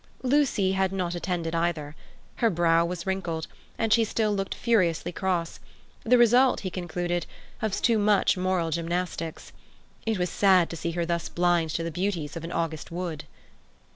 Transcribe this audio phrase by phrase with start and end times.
[0.23, 1.95] Lucy had not attended either.
[2.37, 3.45] Her brow was wrinkled,
[3.77, 7.27] and she still looked furiously cross—the result, he concluded,
[7.61, 9.51] of too much moral gymnastics.
[10.07, 13.25] It was sad to see her thus blind to the beauties of an August wood.